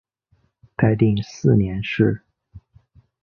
[0.75, 2.23] 泰定四年事。